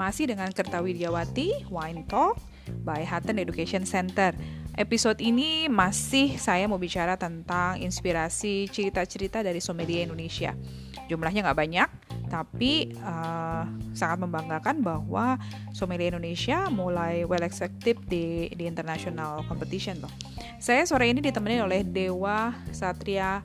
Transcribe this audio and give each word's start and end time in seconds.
Masih 0.00 0.32
dengan 0.32 0.48
Kerta 0.48 0.80
Widiawati, 0.80 1.68
Wine 1.68 2.08
Talk 2.08 2.40
by 2.88 3.04
Hutton 3.04 3.36
Education 3.36 3.84
Center. 3.84 4.32
Episode 4.72 5.20
ini 5.20 5.68
masih 5.68 6.40
saya 6.40 6.64
mau 6.64 6.80
bicara 6.80 7.20
tentang 7.20 7.76
inspirasi 7.76 8.64
cerita-cerita 8.72 9.44
dari 9.44 9.60
sommelier 9.60 10.08
Indonesia. 10.08 10.56
Jumlahnya 11.04 11.44
nggak 11.44 11.58
banyak, 11.60 11.88
tapi 12.32 12.96
uh, 13.04 13.68
sangat 13.92 14.24
membanggakan 14.24 14.80
bahwa 14.80 15.36
sommelier 15.76 16.16
Indonesia 16.16 16.72
mulai 16.72 17.28
well 17.28 17.44
accepted 17.44 18.00
di 18.08 18.48
di 18.56 18.64
international 18.64 19.44
competition 19.52 20.00
loh. 20.00 20.12
Saya 20.56 20.88
sore 20.88 21.12
ini 21.12 21.20
ditemani 21.20 21.60
oleh 21.60 21.84
Dewa 21.84 22.56
Satria 22.72 23.44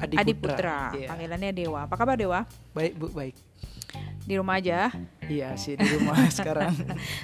Adi, 0.00 0.16
Adi 0.16 0.32
Putra. 0.32 0.48
Putra, 0.48 0.80
Iya. 0.96 1.08
panggilannya 1.12 1.50
Dewa. 1.52 1.84
Apa 1.84 1.94
kabar 2.00 2.16
Dewa? 2.16 2.48
Baik 2.72 2.96
bu, 2.96 3.12
baik. 3.12 3.36
Di 4.24 4.40
rumah 4.40 4.56
aja. 4.56 4.88
Iya 5.24 5.52
sih 5.54 5.76
di 5.76 5.84
rumah 5.84 6.16
sekarang. 6.40 6.72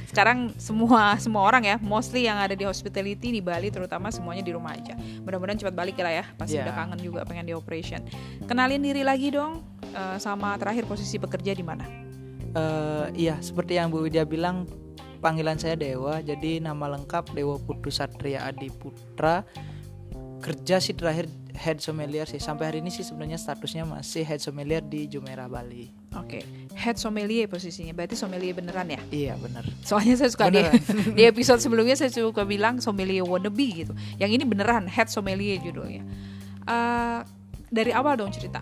Sekarang 0.05 0.39
semua 0.61 1.17
semua 1.17 1.43
orang 1.43 1.65
ya, 1.65 1.77
mostly 1.81 2.29
yang 2.29 2.37
ada 2.37 2.53
di 2.53 2.65
hospitality 2.65 3.33
di 3.33 3.41
Bali 3.41 3.73
terutama 3.73 4.13
semuanya 4.13 4.45
di 4.45 4.53
rumah 4.53 4.77
aja. 4.77 4.93
Mudah-mudahan 5.25 5.57
cepat 5.57 5.73
balik 5.73 5.97
lah 5.97 6.13
ya. 6.13 6.25
Pasti 6.37 6.61
Iya. 6.61 6.69
udah 6.69 6.75
kangen 6.77 7.01
juga 7.01 7.21
pengen 7.25 7.49
di 7.49 7.57
operation. 7.57 8.05
Kenalin 8.45 8.81
diri 8.81 9.01
lagi 9.01 9.33
dong 9.33 9.65
eh, 9.91 10.17
sama 10.21 10.57
terakhir 10.61 10.85
posisi 10.85 11.17
bekerja 11.17 11.57
di 11.57 11.65
mana? 11.65 11.89
Eh, 12.51 13.07
iya 13.17 13.37
seperti 13.41 13.79
yang 13.79 13.89
Bu 13.89 14.05
Widya 14.05 14.29
bilang 14.29 14.69
panggilan 15.21 15.57
saya 15.57 15.77
Dewa. 15.77 16.21
Jadi 16.21 16.61
nama 16.61 16.97
lengkap 16.97 17.33
Dewa 17.33 17.57
Putu 17.57 17.89
Satria 17.89 18.45
Adi 18.45 18.69
Putra. 18.69 19.41
Kerja 20.41 20.81
sih 20.81 20.97
terakhir 20.97 21.29
head 21.53 21.81
sommelier 21.81 22.25
sih. 22.25 22.41
Sampai 22.41 22.73
hari 22.73 22.79
ini 22.81 22.89
sih 22.89 23.05
sebenarnya 23.05 23.37
statusnya 23.37 23.85
masih 23.85 24.25
head 24.25 24.41
sommelier 24.41 24.81
di 24.81 25.05
Jumeirah 25.05 25.49
Bali. 25.49 26.00
Oke, 26.19 26.43
head 26.75 26.99
sommelier 26.99 27.47
posisinya. 27.47 27.95
Berarti 27.95 28.19
sommelier 28.19 28.51
beneran 28.51 28.91
ya? 28.91 29.01
Iya 29.15 29.35
benar. 29.39 29.63
Soalnya 29.87 30.19
saya 30.19 30.31
suka 30.35 30.51
di, 30.51 30.59
Beneran. 30.59 30.83
di 31.19 31.23
episode 31.23 31.63
sebelumnya 31.63 31.95
saya 31.95 32.11
suka 32.11 32.43
bilang 32.43 32.83
sommelier 32.83 33.23
wannabe 33.23 33.87
gitu. 33.87 33.93
Yang 34.19 34.43
ini 34.43 34.45
beneran 34.49 34.91
head 34.91 35.07
sommelier 35.07 35.63
judulnya. 35.63 36.03
Eh, 36.67 37.21
dari 37.71 37.95
awal 37.95 38.19
dong 38.19 38.35
cerita. 38.35 38.59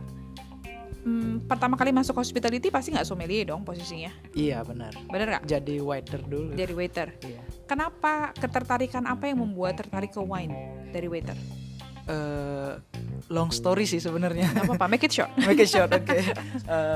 Hmm, 1.08 1.40
pertama 1.48 1.72
kali 1.80 1.88
masuk 1.88 2.20
hospitality 2.20 2.68
pasti 2.68 2.92
nggak 2.92 3.08
sommelier 3.08 3.48
dong 3.48 3.64
posisinya. 3.64 4.12
Iya 4.36 4.60
benar. 4.60 4.92
Bener 5.08 5.26
nggak? 5.32 5.44
Jadi 5.48 5.80
waiter 5.80 6.20
dulu. 6.20 6.52
Dari 6.52 6.74
waiter. 6.76 7.16
Iya. 7.24 7.40
Kenapa 7.64 8.36
ketertarikan 8.36 9.08
apa 9.08 9.24
yang 9.24 9.40
membuat 9.40 9.80
tertarik 9.80 10.12
ke 10.12 10.20
wine 10.20 10.52
dari 10.92 11.08
waiter? 11.08 11.38
Eh, 12.08 12.72
long 13.28 13.50
story 13.50 13.84
sih 13.84 13.98
sebenarnya. 13.98 14.48
Gak 14.50 14.64
apa-apa, 14.64 14.88
make 14.88 15.04
it 15.04 15.12
short. 15.12 15.28
Make 15.44 15.60
it 15.60 15.68
short, 15.68 15.92
oke. 15.92 16.08
Eh, 16.08 16.24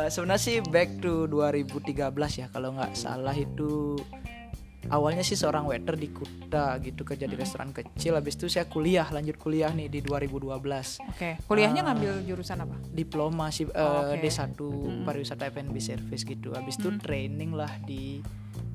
sebenarnya 0.08 0.40
sih 0.40 0.56
back 0.64 0.98
to 0.98 1.28
2013 1.28 1.92
ya 2.34 2.46
kalau 2.48 2.72
nggak 2.72 2.92
salah 2.94 3.34
itu 3.34 4.00
awalnya 4.88 5.20
sih 5.20 5.36
seorang 5.36 5.62
waiter 5.62 5.94
di 5.94 6.08
Kuta 6.08 6.80
gitu 6.80 7.04
kerja 7.04 7.24
di 7.24 7.36
restoran 7.36 7.70
kecil. 7.70 8.16
Habis 8.16 8.34
itu 8.34 8.48
saya 8.48 8.64
kuliah, 8.64 9.04
lanjut 9.06 9.36
kuliah 9.36 9.68
nih 9.68 9.86
di 9.86 10.00
2012. 10.00 10.96
Oke, 11.06 11.36
kuliahnya 11.42 11.84
Ah. 11.84 11.92
ngambil 11.92 12.12
jurusan 12.24 12.58
apa? 12.58 12.76
Diploma 12.88 13.46
sih 13.48 13.64
eh, 13.64 13.76
Oh, 13.76 14.08
oke. 14.08 14.16
D1 14.18 14.56
pariwisata 15.04 15.44
F&B 15.46 15.76
service 15.76 16.24
gitu. 16.24 16.50
Habis 16.50 16.76
itu 16.78 16.88
training 16.98 17.52
lah 17.52 17.70
di 17.82 18.24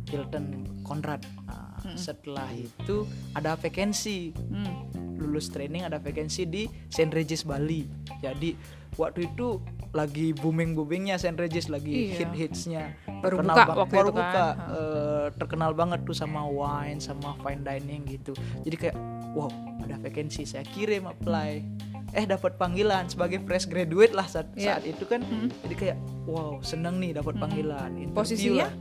Hilton 0.08 0.46
Conrad. 0.82 1.26
Nah, 1.44 1.74
setelah 1.94 2.48
itu 2.52 3.04
ada 3.34 3.58
vacancy 3.58 4.32
Hmm. 4.38 5.07
Lulus 5.18 5.50
training 5.50 5.82
ada 5.82 5.98
vacancy 5.98 6.46
di 6.46 6.64
Saint 6.88 7.10
Regis 7.10 7.42
Bali. 7.42 7.90
Jadi 8.18 8.54
waktu 8.96 9.28
itu 9.28 9.60
lagi 9.90 10.32
booming 10.32 10.74
boomingnya 10.74 11.16
Saint 11.16 11.36
Regis 11.36 11.68
lagi 11.68 12.12
Iya. 12.12 12.18
hit 12.18 12.32
hitsnya 12.34 12.84
Baru 13.20 13.40
buka 13.40 13.66
waktu 13.78 13.94
baru 13.94 14.10
itu 14.10 14.14
kan. 14.14 14.22
buka 14.22 14.46
eh, 14.70 15.28
terkenal 15.36 15.72
banget 15.74 16.00
tuh 16.04 16.14
sama 16.14 16.44
wine 16.44 16.98
sama 16.98 17.34
fine 17.38 17.62
dining 17.62 18.06
gitu. 18.06 18.32
Jadi 18.62 18.76
kayak 18.78 18.96
wow 19.34 19.50
ada 19.80 19.98
vacancy 19.98 20.44
saya 20.44 20.62
kirim 20.66 21.06
apply 21.06 21.64
eh 22.10 22.24
dapat 22.24 22.56
panggilan 22.56 23.06
sebagai 23.06 23.40
fresh 23.42 23.66
graduate 23.66 24.12
lah 24.12 24.26
saat, 24.26 24.48
Iya. 24.54 24.80
saat 24.80 24.84
itu 24.86 25.04
kan 25.04 25.22
jadi 25.62 25.76
kayak 25.76 25.98
wow 26.26 26.58
seneng 26.62 26.98
nih 26.98 27.12
dapat 27.14 27.36
panggilan 27.36 27.92
interview 27.94 28.16
Posisinya? 28.16 28.64
lah. 28.64 28.74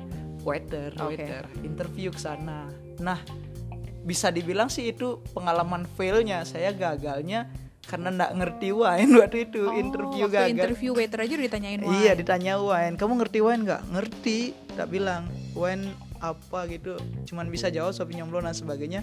waiter 0.42 0.90
Oke. 0.94 1.18
waiter 1.18 1.44
interview 1.60 2.08
ke 2.08 2.20
sana 2.20 2.70
nah 2.96 3.18
bisa 4.06 4.30
dibilang 4.30 4.70
sih 4.70 4.88
itu 4.88 5.18
pengalaman 5.34 5.82
failnya. 5.90 6.40
Saya 6.42 6.70
gagalnya 6.70 7.50
karena 7.82 8.08
nggak 8.08 8.32
ngerti 8.34 8.68
wine. 8.70 9.10
Waktu 9.20 9.38
itu 9.44 9.62
Oh, 9.62 9.74
interview 9.74 10.24
waktu 10.24 10.36
gagal. 10.38 10.54
interview 10.54 10.90
waiter 10.92 11.18
aja 11.20 11.32
udah 11.32 11.46
ditanyain 11.46 11.80
wine. 11.84 11.98
iya 11.98 12.12
ditanya 12.14 12.54
wine. 12.56 12.94
Kamu 12.94 13.12
ngerti 13.16 13.38
wine 13.40 13.62
nggak? 13.62 13.82
Ngerti. 13.90 14.38
Tak 14.72 14.86
bilang 14.86 15.26
wine 15.52 15.90
apa 16.16 16.64
gitu. 16.66 16.94
Cuman 17.24 17.46
bisa 17.46 17.66
jawab 17.68 17.90
Sauvignon 17.90 18.26
Blanc 18.26 18.46
dan 18.46 18.54
sebagainya. 18.54 19.02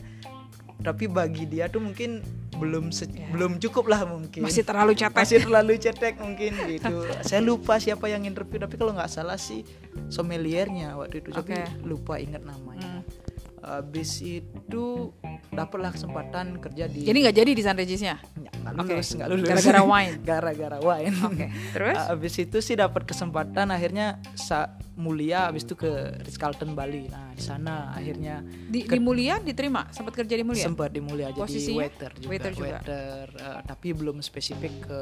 Tapi 0.80 1.08
bagi 1.08 1.46
dia 1.46 1.68
tuh 1.68 1.80
mungkin 1.80 2.20
belum 2.54 2.92
se- 2.92 3.08
Ya. 3.08 3.28
belum 3.30 3.56
cukup 3.58 3.88
lah 3.88 4.04
mungkin. 4.04 4.44
Masih 4.44 4.62
terlalu 4.62 4.94
cetek. 4.94 5.16
masih 5.16 5.38
terlalu 5.40 5.74
cetek 5.76 6.16
mungkin 6.18 6.52
gitu. 6.68 6.96
Saya 7.24 7.40
lupa 7.40 7.76
siapa 7.78 8.06
yang 8.06 8.24
interview 8.24 8.58
tapi 8.58 8.76
kalau 8.76 8.92
nggak 8.92 9.08
salah 9.08 9.36
sih 9.36 9.64
sommeliernya 10.08 10.94
waktu 10.94 11.20
itu. 11.20 11.32
Tapi 11.32 11.52
Oke. 11.52 11.64
lupa 11.82 12.14
ingat 12.18 12.44
namanya. 12.44 13.00
Hmm. 13.00 13.02
Habis 13.64 14.20
itu 14.20 15.16
dapatlah 15.50 15.90
kesempatan 15.90 16.60
kerja 16.60 16.84
di 16.86 17.06
Jadi 17.06 17.18
nggak 17.20 17.38
jadi 17.38 17.52
di 17.52 17.62
San 17.62 17.76
Regisnya? 17.76 18.20
nggak 18.36 18.74
lulus 18.76 19.08
nggak 19.14 19.28
lulus 19.28 19.46
Gara-gara 19.46 19.82
wine? 19.82 20.16
gara-gara 20.30 20.78
wine 20.80 21.16
Oke, 21.22 21.46
terus? 21.72 21.96
habis 22.12 22.34
itu 22.38 22.58
sih 22.60 22.76
dapat 22.76 23.04
kesempatan 23.04 23.70
akhirnya 23.70 24.08
sa 24.34 24.72
mulia 24.94 25.48
habis 25.48 25.64
itu 25.64 25.74
ke 25.74 25.90
Ritz 26.20 26.36
Carlton 26.36 26.74
Bali 26.74 27.08
nah 27.08 27.32
di 27.32 27.40
sana 27.40 27.92
akhirnya 27.92 28.40
Di, 28.44 28.84
di 28.84 29.00
Mulia 29.00 29.40
diterima? 29.40 29.88
Sempat 29.90 30.14
kerja 30.14 30.34
di 30.34 30.44
Mulia? 30.44 30.64
sempat 30.64 30.90
di 30.90 31.00
mulia 31.00 31.28
jadi 31.30 31.40
Posisinya? 31.40 31.80
waiter 31.80 32.12
juga 32.14 32.30
Waiter 32.30 32.52
juga. 32.52 32.68
Waiter, 32.78 33.26
eh, 33.32 33.60
tapi 33.64 33.88
belum 33.92 34.18
spesifik 34.20 34.74
ke 34.82 35.00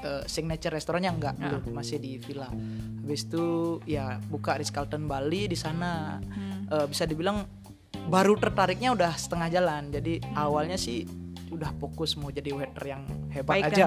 eh, 0.00 0.22
signature 0.24 0.70
restorannya 0.70 1.10
enggak 1.10 1.34
Ah. 1.36 1.56
belum 1.58 1.72
masih 1.72 1.96
di 1.96 2.16
villa 2.16 2.46
habis 3.00 3.24
itu 3.24 3.46
ya 3.84 4.18
buka 4.24 4.56
Ritz 4.56 4.70
Carlton 4.70 5.04
Bali 5.04 5.46
di 5.46 5.56
sana 5.56 6.18
Hmm. 6.20 6.48
Eh, 6.70 6.86
bisa 6.86 7.02
dibilang 7.02 7.42
baru 8.08 8.38
tertariknya 8.38 8.94
udah 8.94 9.12
setengah 9.18 9.48
jalan 9.50 9.90
jadi 9.92 10.22
awalnya 10.32 10.80
sih 10.80 11.04
udah 11.50 11.74
fokus 11.82 12.14
mau 12.14 12.30
jadi 12.30 12.54
waiter 12.54 12.84
yang 12.86 13.02
hebat 13.34 13.58
Baik 13.58 13.74
aja 13.74 13.84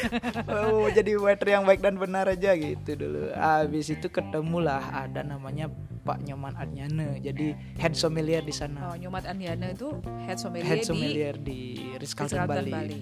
mau 0.48 0.88
jadi 0.88 1.12
waiter 1.20 1.48
yang 1.52 1.64
baik 1.68 1.84
dan 1.84 2.00
benar 2.00 2.24
aja 2.32 2.56
gitu 2.56 2.96
dulu 2.96 3.28
habis 3.36 3.92
itu 3.92 4.08
ketemulah 4.08 4.80
ada 5.04 5.20
namanya 5.20 5.68
Pak 6.04 6.24
Nyoman 6.24 6.56
Adnyane 6.56 7.20
jadi 7.20 7.56
head 7.76 7.92
sommelier 7.96 8.40
di 8.40 8.52
sana 8.56 8.92
Oh, 8.92 8.96
Nyomat 8.96 9.28
Andiana 9.28 9.72
itu 9.72 9.88
head 10.24 10.40
sommelier, 10.40 10.68
head 10.68 10.80
di 10.80 10.88
sommelier 10.88 11.34
di 11.36 11.60
Ritz 11.96 12.12
Carlton 12.12 12.44
Ritz-Carlton 12.44 12.72
Bali. 12.72 13.00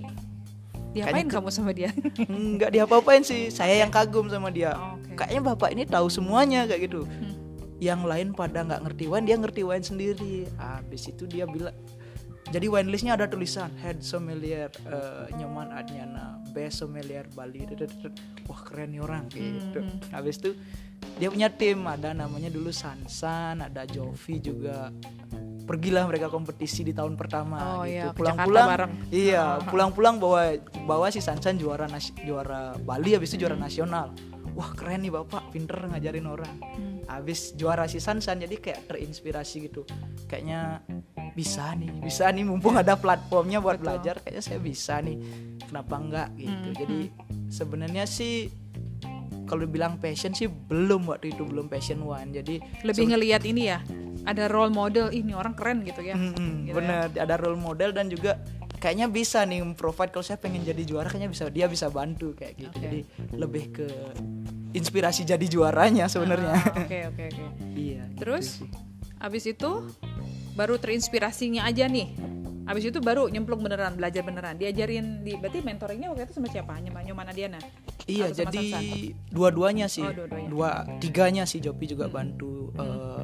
Diapain 0.93 1.25
Kayaknya 1.25 1.33
kamu 1.33 1.49
sama 1.49 1.71
dia? 1.73 1.91
Enggak 2.29 2.71
diapa-apain 2.77 3.25
sih, 3.25 3.49
saya 3.49 3.81
yang 3.81 3.89
kagum 3.89 4.29
sama 4.29 4.53
dia. 4.53 4.77
Oh, 4.77 5.01
oke. 5.01 5.17
Kayaknya 5.17 5.41
bapak 5.41 5.73
ini 5.73 5.83
tahu 5.89 6.13
semuanya 6.13 6.69
kayak 6.69 6.93
gitu. 6.93 7.09
Hmm. 7.09 7.32
Yang 7.83 8.01
lain 8.07 8.29
pada 8.31 8.63
nggak 8.63 8.81
ngerti 8.87 9.05
wine, 9.11 9.27
dia 9.27 9.37
ngerti 9.43 9.63
wine 9.67 9.83
sendiri. 9.83 10.47
Habis 10.55 11.11
itu 11.11 11.27
dia 11.27 11.51
bilang, 11.51 11.75
jadi 12.55 12.67
wine 12.71 12.95
listnya 12.95 13.19
ada 13.19 13.27
tulisan 13.27 13.75
head 13.83 14.05
sommelier 14.07 14.71
eh, 14.87 15.27
Nyoman 15.35 15.75
Adnyana, 15.75 16.39
best 16.55 16.79
sommelier 16.85 17.27
Bali. 17.35 17.67
Wah 18.47 18.61
keren 18.63 18.95
nih 18.95 19.03
orang 19.03 19.27
gitu. 19.35 19.83
Hmm. 19.83 19.99
Habis 20.15 20.39
itu 20.39 20.55
dia 21.17 21.33
punya 21.33 21.49
tim, 21.51 21.83
ada 21.89 22.13
namanya 22.13 22.53
dulu 22.53 22.69
Sansan, 22.69 23.65
ada 23.65 23.83
Jovi 23.89 24.39
juga. 24.39 24.95
Pergilah 25.63 26.05
mereka 26.11 26.27
kompetisi 26.27 26.83
di 26.83 26.91
tahun 26.91 27.15
pertama 27.15 27.81
Oh, 27.81 27.85
iya, 27.87 28.11
gitu. 28.11 28.19
ke 28.19 28.19
Pulang-pulang 28.19 28.67
Jakarta 28.67 28.73
bareng. 28.75 28.93
Iya, 29.15 29.45
pulang-pulang 29.71 30.15
bawa 30.19 30.43
bawa 30.85 31.07
si 31.15 31.23
Sansan 31.23 31.57
juara 31.57 31.87
juara 32.27 32.75
Bali 32.83 33.15
habis 33.15 33.33
itu 33.33 33.47
juara 33.47 33.55
nasional. 33.55 34.11
Wah, 34.53 34.69
keren 34.77 35.07
nih 35.07 35.15
Bapak, 35.15 35.55
pinter 35.55 35.79
ngajarin 35.89 36.27
orang. 36.29 36.57
Hmm. 36.61 36.92
Habis 37.21 37.53
juara 37.53 37.85
si 37.85 38.01
Sansan 38.01 38.41
jadi 38.41 38.57
kayak 38.57 38.89
terinspirasi 38.89 39.69
gitu. 39.69 39.83
Kayaknya 40.31 40.81
bisa 41.37 41.77
nih, 41.77 41.93
bisa 42.01 42.29
nih 42.33 42.45
mumpung 42.45 42.77
ada 42.77 42.97
platformnya 42.97 43.61
buat 43.61 43.81
Betul. 43.81 43.85
belajar, 43.89 44.15
kayaknya 44.25 44.43
saya 44.45 44.61
bisa 44.61 45.01
nih. 45.05 45.17
Kenapa 45.69 45.95
enggak 46.01 46.29
gitu. 46.37 46.69
Hmm, 46.69 46.77
Jadi 46.77 46.99
sebenarnya 47.53 48.05
sih 48.09 48.49
kalau 49.45 49.69
bilang 49.69 50.01
passion 50.01 50.33
sih 50.33 50.49
belum 50.49 51.09
waktu 51.09 51.37
itu 51.37 51.45
belum 51.45 51.69
passion 51.69 52.01
one. 52.01 52.33
Jadi 52.33 52.61
Lebih 52.85 53.13
ngelihat 53.13 53.43
ini 53.45 53.69
ya, 53.69 53.85
ada 54.25 54.49
role 54.49 54.73
model, 54.73 55.13
ini 55.13 55.37
orang 55.37 55.53
keren 55.53 55.85
gitu 55.85 56.01
ya. 56.01 56.17
Mm-mm, 56.17 56.69
Gitu 56.69 56.77
bener 56.77 57.13
ada 57.13 57.35
role 57.37 57.61
model 57.61 57.93
dan 57.93 58.09
juga 58.09 58.41
kayaknya 58.83 59.07
bisa 59.07 59.47
nih 59.47 59.63
provide 59.79 60.11
kalau 60.11 60.27
saya 60.27 60.43
pengen 60.43 60.67
jadi 60.67 60.83
juara 60.83 61.07
kayaknya 61.07 61.31
bisa 61.31 61.47
dia 61.55 61.71
bisa 61.71 61.87
bantu 61.87 62.35
kayak 62.35 62.59
gitu 62.59 62.75
Oke. 62.75 62.83
jadi 62.83 63.01
lebih 63.39 63.65
ke 63.71 63.87
inspirasi 64.73 65.23
jadi 65.23 65.45
juaranya 65.45 66.07
sebenarnya 66.07 66.55
Ah, 66.55 66.81
Oke, 66.81 67.01
oke, 67.07 67.23
oke. 67.29 67.45
iya 67.73 68.03
gitu 68.07 68.19
Terus 68.19 68.47
sih. 68.59 68.69
abis 69.19 69.45
itu 69.47 69.71
baru 70.53 70.77
terinspirasinya 70.77 71.63
aja 71.63 71.87
nih. 71.87 72.13
Abis 72.63 72.87
itu 72.87 72.99
baru 72.99 73.27
nyemplung 73.27 73.59
beneran, 73.59 73.95
belajar 73.95 74.23
beneran. 74.23 74.55
Diajarin 74.55 75.21
di 75.21 75.35
berarti 75.35 75.59
mentoringnya 75.61 76.09
waktu 76.09 76.25
itu 76.25 76.35
sama 76.35 76.47
siapa? 76.47 76.79
Nyoman 76.79 77.03
Nyoman 77.03 77.27
Adiana. 77.27 77.59
iya 78.05 78.29
Atau 78.29 78.39
jadi 78.45 78.67
dua-duanya 79.29 79.87
sih 79.87 80.03
Oh, 80.03 80.11
dua-duanya. 80.11 80.49
dua 80.49 80.71
tiganya 80.99 81.43
sih 81.43 81.59
Jopi 81.59 81.87
juga 81.87 82.07
bantu 82.07 82.71
Eh, 82.73 83.23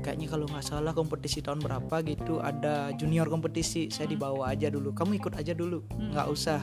kayaknya 0.00 0.26
kalau 0.26 0.44
nggak 0.44 0.60
salah 0.62 0.90
kompetisi 0.90 1.38
tahun 1.38 1.60
berapa 1.60 2.02
gitu 2.02 2.36
ada 2.38 2.90
junior 2.92 3.24
kompetisi 3.26 3.88
saya 3.88 4.04
dibawa 4.06 4.50
aja 4.50 4.66
dulu 4.66 4.90
kamu 4.90 5.16
ikut 5.16 5.32
aja 5.34 5.52
dulu 5.52 5.80
nggak 5.88 6.26
usah 6.26 6.60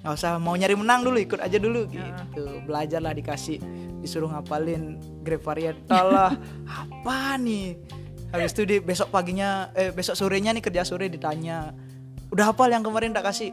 nggak 0.00 0.16
usah 0.16 0.40
mau 0.40 0.56
nyari 0.56 0.72
menang 0.76 1.04
dulu 1.04 1.20
ikut 1.20 1.40
aja 1.40 1.60
dulu 1.60 1.84
gitu. 1.88 2.44
Belajar 2.64 3.04
lah 3.04 3.12
dikasih 3.12 3.60
disuruh 4.00 4.32
ngapalin 4.32 4.96
grab 5.20 5.44
varietal 5.44 6.06
lah. 6.08 6.32
Apa 6.80 7.36
nih? 7.36 7.76
Habis 8.30 8.54
itu 8.56 8.62
di 8.64 8.76
besok 8.78 9.10
paginya 9.10 9.74
eh 9.74 9.90
besok 9.90 10.14
sorenya 10.14 10.54
nih 10.54 10.62
kerja 10.62 10.86
sore 10.86 11.10
ditanya 11.10 11.74
udah 12.30 12.54
hafal 12.54 12.70
yang 12.70 12.86
kemarin 12.86 13.10
tak 13.10 13.26
kasih 13.26 13.50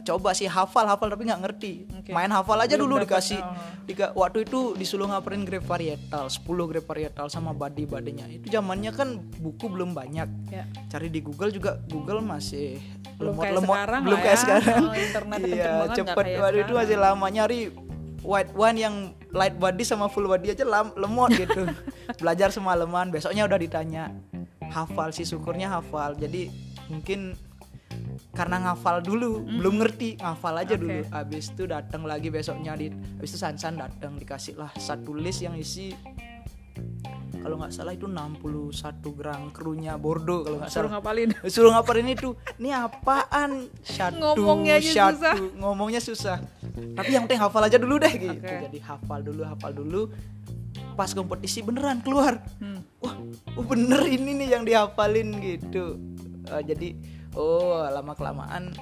coba 0.00 0.32
sih 0.32 0.48
hafal 0.48 0.84
hafal 0.84 1.06
tapi 1.06 1.28
nggak 1.28 1.42
ngerti. 1.42 1.72
Oke. 1.92 2.10
main 2.10 2.28
hafal 2.28 2.56
aja 2.56 2.74
Belum 2.74 2.96
dulu 2.96 3.04
dikasih. 3.04 3.36
oh. 3.36 3.52
Dika, 3.82 4.14
waktu 4.14 4.46
itu 4.46 4.72
disuruh 4.72 5.04
ngapalin 5.04 5.42
grab 5.42 5.66
varietal 5.66 6.30
10 6.30 6.40
grab 6.46 6.84
varietal 6.84 7.26
sama 7.26 7.50
body 7.50 7.84
badinya 7.84 8.24
itu 8.24 8.46
zamannya 8.46 8.94
kan 8.94 9.18
buku 9.36 9.66
belum 9.66 9.92
banyak. 9.92 10.28
Ya. 10.48 10.64
cari 10.86 11.08
di 11.08 11.20
Google 11.20 11.50
juga 11.50 11.76
Google 11.86 12.22
masih 12.22 12.78
Belum 13.18 13.34
kayak 13.34 13.58
lemot-lemot 13.58 13.76
sekarang 13.76 14.00
belum 14.02 14.18
kayak 14.18 14.30
ya. 14.30 14.40
sekarang. 14.40 14.82
Oh, 14.82 14.94
internet 14.94 15.38
iya 15.42 15.72
cepet 15.92 16.24
kayak 16.24 16.40
waktu 16.40 16.58
itu 16.62 16.72
masih 16.72 16.96
lama 16.96 17.26
nyari 17.26 17.60
white 18.22 18.52
one 18.54 18.76
yang 18.78 18.94
light 19.34 19.56
body 19.56 19.82
sama 19.82 20.06
full 20.06 20.24
body 20.24 20.54
aja 20.54 20.62
lam, 20.62 20.94
lemot 20.94 21.34
gitu. 21.42 21.66
Belajar 22.16 22.54
semalaman 22.54 23.10
besoknya 23.10 23.44
udah 23.44 23.58
ditanya. 23.58 24.14
Hafal 24.70 25.10
sih 25.10 25.26
syukurnya 25.26 25.68
hafal. 25.68 26.14
Jadi 26.14 26.48
mungkin 26.86 27.34
karena 28.42 28.58
ngafal 28.60 28.98
dulu 28.98 29.38
belum 29.38 29.78
ngerti 29.78 30.18
ngafal 30.18 30.58
aja 30.58 30.74
Oke. 30.74 30.82
dulu. 30.82 30.98
Habis 31.08 31.44
itu 31.48 31.62
datang 31.64 32.02
lagi 32.02 32.26
besoknya 32.26 32.74
di 32.74 32.90
habis 32.90 33.30
itu 33.30 33.38
Sansan 33.38 33.78
datang 33.78 34.18
dikasih 34.18 34.58
lah 34.58 34.74
satu 34.74 35.14
list 35.14 35.40
yang 35.40 35.54
isi 35.54 35.94
kalau 37.32 37.58
nggak 37.58 37.70
salah 37.70 37.90
itu 37.90 38.06
61 38.06 38.70
gram 39.12 39.50
krunya 39.50 39.94
Bordeaux 39.94 40.42
kalau 40.42 40.58
nggak 40.58 40.70
Suruh 40.70 40.86
salah. 40.86 40.98
ngapalin. 40.98 41.28
suruh 41.54 41.70
ngapalin 41.72 42.08
itu. 42.08 42.28
Ini 42.56 42.70
apaan? 42.80 43.50
Satu 43.80 44.18
Ngomongnya 44.38 44.78
satu. 44.78 45.18
susah. 45.18 45.34
ngomongnya 45.56 46.00
susah. 46.00 46.36
Tapi 46.94 47.10
yang 47.10 47.26
penting 47.26 47.42
hafal 47.42 47.62
aja 47.62 47.78
dulu 47.78 47.98
deh 47.98 48.10
gitu. 48.12 48.38
Oke. 48.38 48.56
jadi 48.66 48.78
hafal 48.80 49.20
dulu 49.22 49.42
hafal 49.42 49.70
dulu. 49.70 50.02
Pas 50.94 51.10
kompetisi 51.10 51.62
beneran 51.62 51.98
keluar. 51.98 52.42
Hmm. 52.58 52.78
wah 52.98 53.18
oh 53.54 53.64
bener 53.64 54.02
ini 54.04 54.34
nih 54.36 54.48
yang 54.50 54.62
dihafalin 54.62 55.34
gitu. 55.38 55.98
Eh, 56.46 56.62
jadi 56.62 56.88
oh 57.36 57.84
lama 57.88 58.12
kelamaan 58.16 58.72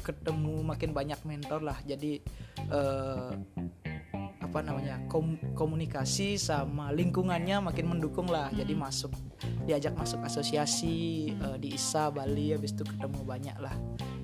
ketemu 0.00 0.64
makin 0.64 0.90
banyak 0.96 1.20
mentor 1.28 1.60
lah. 1.62 1.78
Jadi 1.84 2.18
eh, 2.72 3.32
apa 4.40 4.58
namanya 4.66 4.98
kom- 5.06 5.38
komunikasi 5.54 6.34
sama 6.34 6.90
lingkungannya 6.90 7.62
makin 7.62 7.86
mendukung 7.86 8.26
lah. 8.26 8.50
Jadi 8.50 8.74
masuk 8.74 9.12
diajak 9.68 9.94
masuk 9.94 10.24
asosiasi 10.24 11.30
eh, 11.30 11.56
di 11.60 11.76
ISA 11.76 12.10
Bali 12.10 12.56
habis 12.56 12.74
itu 12.74 12.82
ketemu 12.82 13.20
banyak 13.22 13.56
lah 13.60 13.76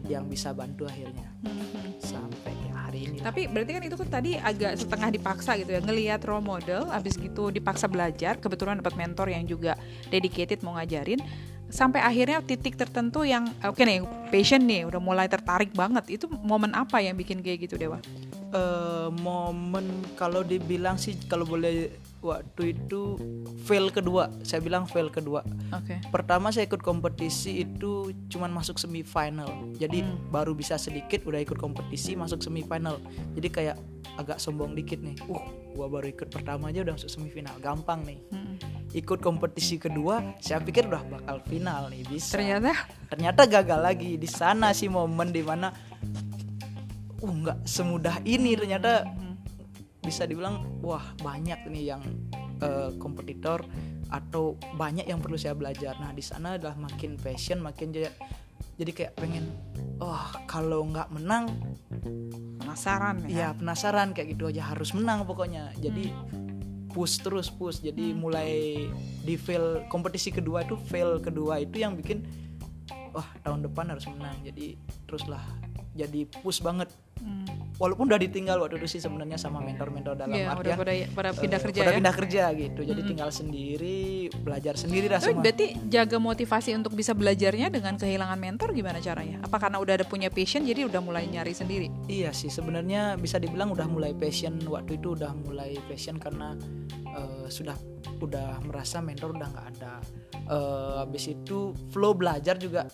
yang 0.07 0.27
bisa 0.27 0.51
bantu 0.51 0.87
akhirnya. 0.87 1.31
Sampai 2.03 2.55
ya 2.67 2.75
hari 2.87 3.11
ini. 3.11 3.19
Tapi 3.19 3.51
berarti 3.51 3.71
kan 3.75 3.83
itu 3.83 3.97
kan 3.99 4.09
tadi 4.09 4.31
agak 4.39 4.79
setengah 4.79 5.09
dipaksa 5.11 5.59
gitu 5.59 5.71
ya 5.75 5.81
ngelihat 5.83 6.23
role 6.25 6.43
model, 6.43 6.87
habis 6.91 7.19
gitu 7.19 7.51
dipaksa 7.51 7.91
belajar, 7.91 8.39
kebetulan 8.39 8.79
dapat 8.79 8.95
mentor 8.95 9.27
yang 9.31 9.45
juga 9.45 9.75
dedicated 10.09 10.63
mau 10.63 10.79
ngajarin, 10.79 11.19
sampai 11.69 12.01
akhirnya 12.01 12.43
titik 12.43 12.79
tertentu 12.79 13.27
yang 13.27 13.47
oke 13.63 13.83
nih 13.83 14.03
passion 14.31 14.63
nih 14.65 14.87
udah 14.87 15.01
mulai 15.03 15.27
tertarik 15.27 15.75
banget. 15.75 16.07
Itu 16.09 16.31
momen 16.31 16.73
apa 16.75 17.03
yang 17.03 17.19
bikin 17.19 17.43
kayak 17.43 17.67
gitu 17.67 17.77
Dewa? 17.77 17.99
eh 18.47 19.09
momen 19.21 19.85
kalau 20.15 20.47
dibilang 20.47 20.95
sih 20.95 21.19
kalau 21.27 21.43
boleh 21.43 21.91
waktu 22.23 22.79
itu 22.79 23.19
fail 23.67 23.91
kedua 23.91 24.31
saya 24.43 24.63
bilang 24.63 24.87
fail 24.87 25.11
kedua 25.11 25.43
Oke. 25.75 25.99
pertama 26.15 26.55
saya 26.55 26.65
ikut 26.65 26.79
kompetisi 26.79 27.67
itu 27.67 28.15
cuman 28.31 28.55
masuk 28.55 28.79
semifinal 28.79 29.51
jadi 29.77 30.07
Hmm. 30.07 30.31
baru 30.31 30.55
bisa 30.55 30.79
sedikit 30.79 31.27
udah 31.27 31.43
ikut 31.43 31.59
kompetisi 31.59 32.15
masuk 32.15 32.39
semifinal 32.39 33.03
jadi 33.35 33.49
kayak 33.51 33.77
agak 34.15 34.39
sombong 34.39 34.79
dikit 34.79 35.03
nih 35.03 35.19
uh 35.27 35.43
gua 35.75 35.91
baru 35.91 36.07
ikut 36.09 36.31
pertama 36.31 36.71
aja 36.71 36.87
udah 36.87 36.95
masuk 36.95 37.11
semifinal 37.11 37.59
gampang 37.59 38.07
nih 38.07 38.19
Mm-mm. 38.31 38.55
Ikut 38.97 39.21
kompetisi 39.21 39.77
kedua 39.77 40.41
saya 40.41 40.65
pikir 40.65 40.89
udah 40.89 41.05
bakal 41.05 41.37
final 41.45 41.93
nih 41.93 42.01
bisa. 42.09 42.41
Ternyata? 42.41 42.73
Ternyata 43.13 43.41
gagal 43.45 43.81
lagi. 43.85 44.17
Di 44.17 44.25
sana 44.25 44.73
sih 44.73 44.89
momen 44.89 45.29
di 45.29 45.45
mana 45.45 45.69
uh 47.21 47.33
nggak 47.33 47.69
semudah 47.69 48.25
ini 48.25 48.57
ternyata 48.57 49.05
bisa 50.01 50.25
dibilang 50.25 50.81
wah 50.81 51.05
banyak 51.21 51.69
nih 51.69 51.85
yang 51.93 52.03
eh, 52.65 52.91
kompetitor 52.97 53.61
atau 54.09 54.57
banyak 54.81 55.05
yang 55.05 55.21
perlu 55.21 55.37
saya 55.37 55.53
belajar. 55.53 55.93
Nah 56.01 56.17
di 56.17 56.25
sana 56.25 56.57
adalah 56.57 56.81
makin 56.81 57.21
passion 57.21 57.61
makin 57.61 57.93
jadi 57.93 58.09
jadi 58.81 58.93
kayak 58.93 59.13
pengen 59.21 59.45
wah 60.01 60.41
kalau 60.49 60.89
nggak 60.89 61.13
menang 61.13 61.53
penasaran 62.57 63.29
ya? 63.29 63.53
Penasaran 63.53 64.17
kayak 64.17 64.37
gitu 64.37 64.49
aja 64.49 64.73
harus 64.73 64.97
menang 64.97 65.29
pokoknya. 65.29 65.77
Jadi 65.77 66.09
push 66.97 67.21
terus 67.21 67.53
push. 67.53 67.85
Jadi 67.85 68.17
mulai 68.17 68.89
di 69.21 69.37
fail 69.37 69.85
kompetisi 69.93 70.33
kedua 70.33 70.65
itu 70.65 70.81
fail 70.89 71.21
kedua 71.21 71.61
itu 71.61 71.85
yang 71.85 71.93
bikin 71.93 72.25
wah 73.13 73.29
tahun 73.45 73.69
depan 73.69 73.93
harus 73.93 74.09
menang. 74.09 74.41
Jadi 74.41 74.81
teruslah. 75.05 75.45
Jadi 75.93 76.25
push 76.41 76.65
banget. 76.65 76.89
Hmm. 76.89 77.06
Walaupun 77.77 78.09
udah 78.09 78.21
ditinggal 78.21 78.57
waktu 78.61 78.81
itu 78.81 78.99
sih 78.99 79.01
sebenarnya 79.05 79.37
sama 79.37 79.61
mentor-mentor 79.61 80.17
dalam 80.17 80.33
Iya, 80.33 80.53
udah 80.53 80.57
artian 80.57 80.79
pada 80.79 80.93
pada 81.13 81.31
pindah 81.37 81.61
eh, 81.61 81.65
kerja 81.65 81.81
pada 81.81 81.91
ya. 81.93 81.97
pindah 82.01 82.15
kerja 82.15 82.43
gitu 82.57 82.81
jadi 82.85 83.01
tinggal 83.05 83.31
sendiri 83.33 84.29
belajar 84.33 84.75
sendiri 84.77 85.07
lah 85.13 85.21
semua 85.21 85.43
berarti 85.45 85.67
jaga 85.87 86.17
motivasi 86.17 86.71
untuk 86.75 86.93
bisa 86.97 87.13
belajarnya 87.13 87.69
dengan 87.71 87.95
kehilangan 87.97 88.39
mentor 88.39 88.69
gimana 88.73 88.99
caranya? 88.99 89.41
Apa 89.45 89.57
karena 89.61 89.79
udah 89.81 89.95
ada 90.01 90.07
punya 90.07 90.29
passion 90.33 90.65
jadi 90.65 90.89
udah 90.89 91.01
mulai 91.01 91.29
nyari 91.29 91.53
sendiri? 91.53 91.89
Iya 92.07 92.31
sih 92.33 92.53
sebenarnya 92.53 93.17
bisa 93.21 93.37
dibilang 93.41 93.73
udah 93.73 93.87
mulai 93.89 94.13
passion 94.17 94.59
waktu 94.67 95.01
itu 95.01 95.17
udah 95.17 95.33
mulai 95.35 95.77
passion 95.87 96.17
karena 96.21 96.55
eh, 97.07 97.47
sudah 97.49 97.77
udah 98.21 98.63
merasa 98.65 99.03
mentor 99.05 99.37
udah 99.37 99.49
nggak 99.53 99.67
ada. 99.77 99.95
Eh, 100.47 100.95
habis 101.03 101.25
itu 101.31 101.75
flow 101.91 102.15
belajar 102.15 102.57
juga 102.61 102.87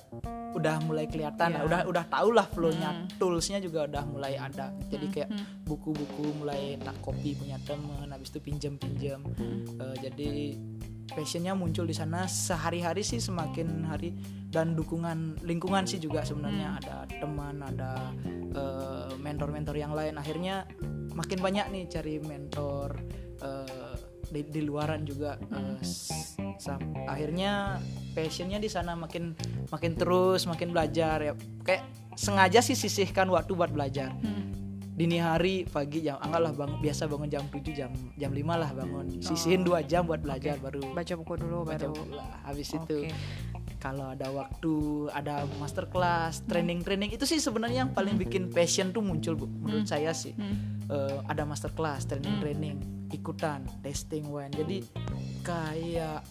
udah 0.52 0.76
mulai 0.84 1.08
kelihatan 1.08 1.56
lah. 1.56 1.62
udah 1.64 1.81
udah 1.88 2.04
tau 2.06 2.28
lah 2.28 2.44
flownya. 2.44 3.08
Toolsnya 3.16 3.58
juga 3.58 3.88
udah 3.88 4.04
mulai 4.04 4.37
ada. 4.37 4.69
Jadi 4.86 5.06
Hmm, 5.08 5.15
kayak 5.15 5.31
buku-buku 5.65 6.36
mulai 6.36 6.77
tak 6.77 6.96
copy 7.00 7.32
punya 7.32 7.56
temen 7.62 8.08
habis 8.08 8.29
itu 8.29 8.38
pinjem 8.38 8.77
pinjem 8.77 9.20
Eh, 9.81 9.96
jadi 9.98 10.31
passionnya 11.08 11.53
muncul 11.53 11.84
di 11.84 11.93
sana. 11.93 12.24
Sehari-hari 12.24 13.00
sih 13.00 13.19
semakin 13.19 13.88
hari. 13.88 14.12
Dan 14.53 14.77
dukungan 14.77 15.41
lingkungan 15.43 15.88
sih 15.88 15.96
juga 15.96 16.20
sebenarnya. 16.22 16.77
Ada 16.84 16.96
teman 17.19 17.56
ada 17.58 18.12
eh, 18.53 19.12
mentor-mentor 19.17 19.74
yang 19.74 19.96
lain. 19.96 20.17
Akhirnya 20.17 20.69
makin 21.12 21.41
banyak 21.41 21.67
nih 21.72 21.84
cari 21.88 22.20
mentor 22.20 23.00
eh, 23.41 23.94
di, 24.29 24.41
di 24.44 24.60
luaran 24.60 25.05
juga 25.05 25.36
sam- 25.84 26.21
akhirnya 27.05 27.81
passionnya 28.12 28.58
di 28.58 28.69
sana 28.69 28.94
makin 28.94 29.32
makin 29.69 29.93
terus 29.94 30.44
makin 30.44 30.70
belajar 30.70 31.19
ya. 31.19 31.32
Kayak 31.62 31.82
sengaja 32.15 32.60
sih 32.60 32.74
sisihkan 32.74 33.29
waktu 33.29 33.53
buat 33.53 33.70
belajar. 33.70 34.12
Dini 34.93 35.17
hari 35.17 35.65
pagi 35.65 36.05
jam 36.05 36.20
anggaplah 36.20 36.53
bang 36.53 36.72
biasa 36.79 37.08
bangun 37.08 37.24
jam 37.27 37.48
7 37.48 37.65
jam 37.72 37.89
jam 38.12 38.29
5 38.29 38.44
lah 38.44 38.70
bangun. 38.70 39.08
Sisihin 39.19 39.65
dua 39.65 39.81
jam 39.81 40.05
buat 40.05 40.20
belajar 40.20 40.60
baru 40.60 40.84
Baca 40.93 41.12
buku 41.17 41.32
dulu 41.41 41.65
baca 41.65 41.81
baru. 41.81 41.96
buku 41.96 42.12
lah. 42.12 42.29
habis 42.44 42.69
itu 42.69 43.08
Oke. 43.08 43.08
kalau 43.81 44.12
ada 44.12 44.29
waktu 44.29 44.72
ada 45.10 45.48
master 45.56 45.89
class 45.89 46.44
training 46.44 46.84
training 46.84 47.08
itu 47.08 47.24
sih 47.24 47.41
sebenarnya 47.41 47.89
yang 47.89 47.93
paling 47.96 48.20
bikin 48.20 48.53
passion 48.53 48.93
tuh 48.93 49.01
muncul 49.01 49.32
bu. 49.32 49.48
Menurut 49.48 49.89
saya 49.89 50.12
sih. 50.12 50.36
Eh, 50.36 51.17
ada 51.24 51.48
master 51.48 51.72
class 51.72 52.05
training 52.05 52.36
training 52.39 52.77
ikutan 53.08 53.65
testing 53.81 54.29
one 54.29 54.53
jadi 54.53 54.84
kayak 55.43 56.22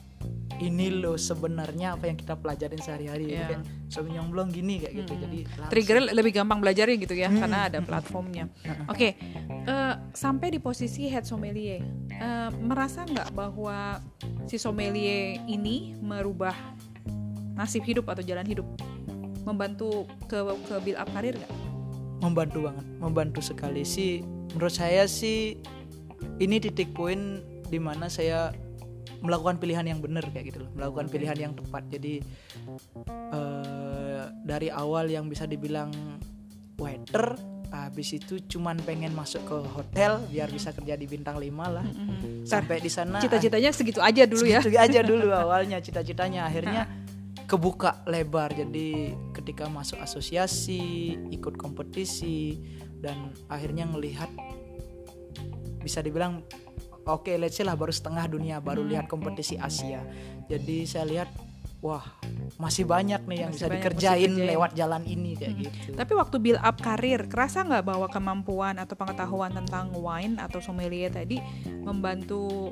ini 0.62 0.94
loh 0.94 1.18
sebenarnya 1.18 1.98
apa 1.98 2.06
yang 2.06 2.16
kita 2.16 2.38
pelajarin 2.38 2.78
sehari-hari 2.78 3.26
Jadi 3.26 3.34
Iya. 3.34 3.48
kayak 3.50 3.62
suami 3.90 4.10
nyomblong 4.14 4.50
gini 4.54 4.78
kayak 4.78 4.94
gitu 4.94 5.14
jadi 5.18 5.40
langsung- 5.42 5.72
Triggernya 5.74 6.04
lebih 6.14 6.32
gampang 6.32 6.60
belajarnya 6.62 6.96
gitu 6.98 7.14
ya 7.14 7.28
karena 7.28 7.60
ada 7.66 7.80
platformnya. 7.82 8.46
Oke, 8.86 9.18
eh, 9.66 9.94
sampai 10.14 10.48
di 10.48 10.60
posisi 10.62 11.10
head 11.10 11.26
sommelier, 11.26 11.82
eh, 12.10 12.50
merasa 12.56 13.04
nggak 13.04 13.34
bahwa 13.34 13.98
si 14.46 14.56
sommelier 14.56 15.42
ini 15.44 15.98
merubah 15.98 16.54
nasib 17.52 17.82
hidup 17.82 18.06
atau 18.08 18.22
jalan 18.22 18.46
hidup, 18.46 18.68
membantu 19.44 20.06
ke 20.26 20.38
ke 20.70 20.76
build 20.80 20.98
up 20.98 21.10
karir 21.10 21.36
nggak? 21.36 21.54
membantu 22.22 22.70
banget 22.70 22.86
membantu 23.02 23.42
sekali. 23.42 23.82
Sih 23.82 24.22
menurut 24.54 24.70
saya 24.70 25.10
sih 25.10 25.58
ini 26.38 26.62
titik 26.62 26.94
poin 26.94 27.42
di 27.66 27.82
mana 27.82 28.06
saya 28.06 28.54
melakukan 29.22 29.62
pilihan 29.62 29.86
yang 29.86 30.00
benar 30.02 30.26
kayak 30.34 30.54
gitu 30.54 30.66
loh. 30.66 30.70
Melakukan 30.74 31.08
pilihan 31.08 31.38
yang 31.38 31.54
tepat. 31.54 31.86
Jadi 31.88 32.22
eh, 33.10 34.24
dari 34.44 34.70
awal 34.74 35.08
yang 35.10 35.30
bisa 35.30 35.46
dibilang 35.46 35.94
waiter 36.82 37.38
habis 37.72 38.12
itu 38.12 38.44
cuman 38.52 38.76
pengen 38.84 39.16
masuk 39.16 39.48
ke 39.48 39.58
hotel 39.72 40.20
biar 40.28 40.52
bisa 40.52 40.76
kerja 40.76 41.00
di 41.00 41.08
bintang 41.08 41.40
5 41.40 41.48
lah. 41.72 41.86
Sampai 42.44 42.84
di 42.84 42.92
sana 42.92 43.24
Cita-citanya 43.24 43.72
segitu 43.72 44.04
aja 44.04 44.28
dulu 44.28 44.44
ya. 44.44 44.60
Segitu 44.60 44.82
aja 44.82 45.00
dulu 45.06 45.32
awalnya 45.48 45.80
cita-citanya. 45.80 46.52
Akhirnya 46.52 46.90
kebuka 47.48 48.04
lebar. 48.10 48.52
Jadi 48.52 49.16
ketika 49.32 49.72
masuk 49.72 50.04
asosiasi 50.04 51.16
ikut 51.32 51.56
kompetisi 51.56 52.60
dan 53.00 53.32
akhirnya 53.48 53.88
ngelihat 53.88 54.30
bisa 55.82 56.04
dibilang 56.04 56.46
oke 57.06 57.32
let's 57.38 57.58
say 57.58 57.66
lah 57.66 57.78
baru 57.78 57.94
setengah 57.94 58.26
dunia 58.30 58.58
baru 58.62 58.86
lihat 58.86 59.10
kompetisi 59.10 59.58
Asia 59.58 60.04
jadi 60.46 60.78
saya 60.86 61.06
lihat 61.08 61.30
wah 61.82 62.06
masih 62.62 62.86
banyak 62.86 63.26
nih 63.26 63.38
yang 63.48 63.52
Masih 63.52 63.66
bisa 63.66 63.68
banyak, 63.68 63.82
dikerjain 63.82 64.32
lewat 64.38 64.72
jalan 64.78 65.02
ini 65.10 65.34
kayak 65.34 65.54
gitu 65.66 65.98
Tapi 65.98 66.12
waktu 66.14 66.36
build 66.38 66.62
up 66.62 66.78
karir, 66.78 67.26
kerasa 67.26 67.66
nggak 67.66 67.84
bahwa 67.84 68.08
kemampuan 68.08 68.78
atau 68.78 68.94
pengetahuan 68.94 69.50
tentang 69.50 69.90
wine 69.98 70.38
atau 70.38 70.62
sommelier 70.62 71.10
tadi 71.10 71.42
membantu 71.82 72.72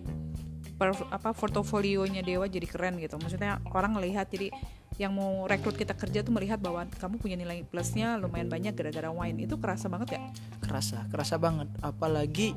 per, 0.77 0.93
apa 1.09 1.33
portofolionya 1.33 2.21
Dewa 2.21 2.45
jadi 2.45 2.69
keren 2.69 3.01
gitu. 3.01 3.17
Maksudnya 3.17 3.57
orang 3.74 3.98
ngelihat 3.98 4.29
jadi 4.29 4.53
yang 5.01 5.17
mau 5.17 5.50
rekrut 5.50 5.74
kita 5.74 5.98
kerja 5.98 6.21
tuh 6.21 6.29
melihat 6.29 6.62
bahwa 6.62 6.86
kamu 6.86 7.17
punya 7.17 7.33
nilai 7.33 7.65
plusnya 7.65 8.21
lumayan 8.21 8.45
banyak 8.45 8.77
gara-gara 8.77 9.09
wine. 9.09 9.50
Itu 9.50 9.57
kerasa 9.57 9.89
banget 9.89 10.21
ya? 10.21 10.21
kerasa 10.69 11.09
kerasa 11.09 11.41
banget 11.41 11.65
apalagi 11.81 12.53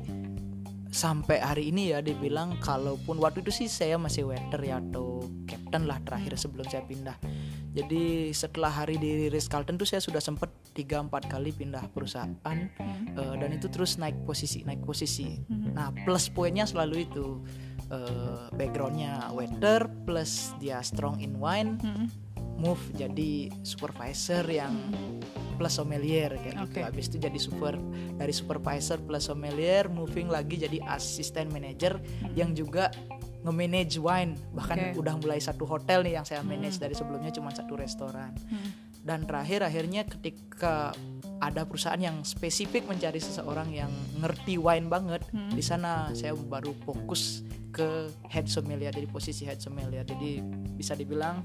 sampai 0.93 1.41
hari 1.41 1.73
ini 1.73 1.89
ya 1.89 2.05
dibilang 2.05 2.61
kalaupun 2.61 3.17
waktu 3.17 3.41
itu 3.41 3.65
sih 3.65 3.67
saya 3.67 3.97
masih 3.97 4.29
waiter 4.29 4.61
ya 4.61 4.77
atau 4.77 5.25
captain 5.49 5.89
lah 5.89 5.97
terakhir 6.05 6.37
sebelum 6.37 6.69
saya 6.69 6.85
pindah. 6.85 7.17
Jadi 7.73 8.29
setelah 8.29 8.69
hari 8.69 9.01
di 9.01 9.33
Ritz 9.33 9.49
Carlton 9.49 9.81
tuh 9.81 9.89
saya 9.89 9.97
sudah 9.97 10.21
sempet 10.21 10.53
3-4 10.77 11.09
kali 11.25 11.49
pindah 11.49 11.89
perusahaan 11.89 12.37
eh, 12.45 13.35
dan 13.41 13.49
itu 13.49 13.65
terus 13.73 13.97
naik 13.97 14.21
posisi 14.21 14.61
naik 14.61 14.85
posisi. 14.85 15.41
Nah 15.49 15.89
plus 16.05 16.29
poinnya 16.29 16.69
selalu 16.69 17.09
itu 17.09 17.41
eh, 17.89 18.45
backgroundnya 18.53 19.33
waiter 19.33 19.89
plus 20.05 20.53
dia 20.61 20.79
strong 20.85 21.17
in 21.19 21.41
wine 21.41 21.75
Hmm. 21.83 22.07
move 22.61 22.79
jadi 22.95 23.49
supervisor 23.65 24.45
yang 24.45 24.77
plus 25.53 25.77
sommelier 25.77 26.33
kayak 26.35 26.55
gitu. 26.65 26.65
Oke. 26.67 26.81
Habis 26.83 27.05
itu 27.13 27.17
jadi 27.21 27.39
super 27.39 27.73
dari 28.17 28.33
supervisor 28.33 28.97
plus 29.01 29.29
sommelier 29.29 29.87
moving 29.87 30.27
lagi 30.27 30.57
jadi 30.57 30.81
asisten 30.89 31.49
manager 31.53 31.97
yang 32.33 32.51
juga 32.51 32.89
nge-manage 33.43 33.99
wine. 33.99 34.33
Bahkan 34.55 34.77
Oke. 34.95 34.99
udah 35.03 35.15
mulai 35.19 35.39
satu 35.39 35.67
hotel 35.67 36.01
nih 36.07 36.19
yang 36.19 36.25
saya 36.25 36.39
manage 36.41 36.79
dari 36.79 36.95
sebelumnya 36.95 37.29
cuma 37.31 37.51
satu 37.51 37.75
restoran. 37.75 38.31
Hmm. 38.47 38.71
Dan 39.03 39.27
terakhir 39.27 39.67
akhirnya 39.67 40.07
ketika 40.07 40.95
ada 41.43 41.67
perusahaan 41.67 41.99
yang 41.99 42.23
spesifik 42.23 42.87
mencari 42.87 43.19
seseorang 43.19 43.67
yang 43.75 43.91
ngerti 44.23 44.55
wine 44.55 44.87
banget, 44.87 45.27
Hmm. 45.35 45.51
di 45.51 45.59
sana 45.59 46.07
saya 46.15 46.31
baru 46.39 46.71
fokus 46.87 47.43
ke 47.75 48.07
head 48.31 48.47
sommelier 48.47 48.95
dari 48.95 49.09
posisi 49.09 49.43
head 49.43 49.59
sommelier. 49.59 50.07
Jadi 50.07 50.39
bisa 50.79 50.95
dibilang 50.95 51.43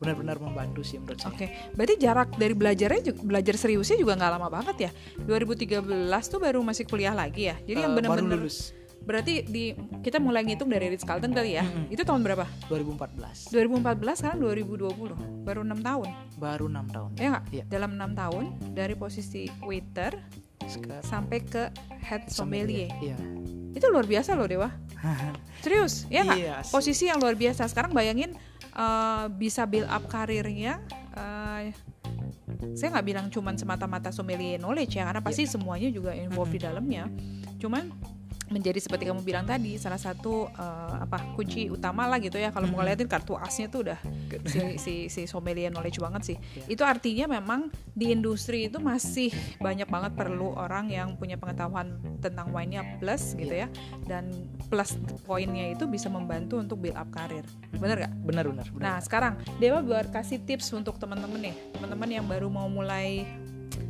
benar-benar 0.00 0.40
membantu 0.40 0.80
sih 0.80 0.96
menurut 0.96 1.20
saya. 1.20 1.30
Oke, 1.30 1.46
berarti 1.72 1.94
jarak 1.96 2.32
dari 2.34 2.52
belajarnya 2.52 3.00
juga, 3.04 3.20
belajar 3.22 3.54
seriusnya 3.54 3.94
juga 3.94 4.16
nggak 4.16 4.32
lama 4.32 4.48
banget 4.50 4.76
ya. 4.80 4.90
2013 5.22 5.84
tuh 6.26 6.40
baru 6.40 6.60
masih 6.60 6.84
kuliah 6.84 7.12
lagi 7.12 7.46
ya. 7.46 7.56
Jadi 7.60 7.78
yang 7.78 7.92
Eh, 7.92 8.00
baru 8.00 8.16
benar-benar 8.16 8.40
lulus 8.40 8.72
berarti 9.00 9.40
di 9.42 9.72
kita 10.04 10.20
mulai 10.20 10.44
ngitung 10.44 10.68
dari 10.68 10.92
Ritz 10.92 11.04
Carlton 11.04 11.32
kali 11.32 11.56
ya. 11.56 11.64
Mm-mm. 11.64 11.88
Itu 11.88 12.04
tahun 12.04 12.20
berapa? 12.20 12.44
2014 12.68 13.48
2014 13.48 13.96
sekarang 14.14 14.38
2020 14.38 15.16
baru 15.40 15.60
enam 15.62 15.80
tahun 15.80 16.08
baru 16.36 16.68
enam 16.68 16.84
tahun 16.86 17.10
ya 17.16 17.28
nggak 17.30 17.44
Iya. 17.50 17.64
dalam 17.66 17.96
enam 17.96 18.12
tahun 18.12 18.44
dari 18.72 18.92
posisi 18.94 19.48
waiter 19.60 20.20
Sekarang 20.62 21.00
sampai 21.02 21.40
ke 21.40 21.72
head 21.98 22.28
sommelier 22.28 22.92
Iya. 23.00 23.16
itu 23.72 23.86
luar 23.88 24.04
biasa 24.04 24.36
loh 24.36 24.44
dewa 24.44 24.68
serius 25.64 26.04
ya 26.06 26.20
nggak 26.22 26.36
Iya, 26.38 26.56
posisi 26.68 27.08
yang 27.08 27.18
luar 27.18 27.34
biasa 27.34 27.66
sekarang 27.66 27.90
bayangin 27.90 28.36
eh, 28.80 29.24
bisa 29.36 29.68
build 29.68 29.88
up 29.88 30.08
karirnya 30.08 30.80
eh, 31.12 31.76
saya 32.74 32.88
nggak 32.96 33.06
bilang 33.06 33.26
cuman 33.32 33.54
semata-mata 33.56 34.10
sommelier 34.12 34.60
knowledge 34.60 34.98
ya 34.98 35.08
karena 35.08 35.22
pasti 35.22 35.46
semuanya 35.48 35.88
juga 35.88 36.12
involved 36.12 36.54
di 36.54 36.60
dalamnya. 36.60 37.08
Cuman 37.56 37.92
menjadi 38.50 38.82
seperti 38.82 39.06
kamu 39.06 39.22
bilang 39.22 39.46
tadi 39.46 39.78
salah 39.78 39.96
satu 39.96 40.50
eh, 40.50 40.96
apa 41.06 41.38
kunci 41.38 41.70
utama 41.70 42.10
lah 42.10 42.18
gitu 42.18 42.36
ya 42.36 42.50
kalau 42.50 42.66
mau 42.66 42.82
ngeliatin 42.82 43.06
kartu 43.06 43.38
asnya 43.38 43.70
tuh 43.70 43.86
udah 43.86 43.98
si 44.50 44.58
si, 44.76 44.94
si 45.06 45.22
sommelier 45.30 45.70
knowledge 45.70 46.02
banget 46.02 46.34
sih. 46.34 46.36
Itu 46.66 46.82
artinya 46.82 47.30
memang 47.30 47.70
di 47.94 48.10
industri 48.10 48.66
itu 48.66 48.82
masih 48.82 49.30
banyak 49.62 49.86
banget 49.86 50.12
perlu 50.18 50.58
orang 50.58 50.90
yang 50.90 51.14
punya 51.14 51.38
pengetahuan 51.38 52.02
tentang 52.18 52.50
wine-nya 52.50 52.98
plus 52.98 53.38
gitu 53.38 53.54
ya. 53.54 53.70
Dan 54.04 54.34
plus 54.66 54.98
poinnya 55.22 55.70
itu 55.70 55.86
bisa 55.86 56.10
membantu 56.10 56.58
untuk 56.58 56.82
build 56.82 56.98
up 56.98 57.08
karir. 57.14 57.46
Bener 57.78 58.06
gak? 58.06 58.12
benar 58.20 58.44
benar 58.46 58.66
benar 58.70 58.82
Nah 58.82 58.96
sekarang 59.02 59.34
Dewa 59.62 59.80
buat 59.80 60.10
kasih 60.10 60.42
tips 60.42 60.74
untuk 60.74 60.98
teman-teman 60.98 61.38
nih. 61.38 61.54
Teman-teman 61.78 62.08
yang 62.10 62.26
baru 62.26 62.50
mau 62.50 62.66
mulai 62.66 63.24